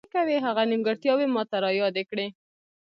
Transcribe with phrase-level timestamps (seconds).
[0.47, 2.27] هغه نیمګړتیاوې ماته را یادې کړې.